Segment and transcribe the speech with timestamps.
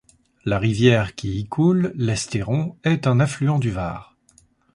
[0.45, 4.17] La rivière qui y coule, l'Estéron, est un affluent du Var.